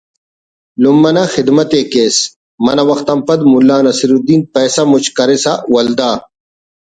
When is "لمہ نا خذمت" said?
0.81-1.71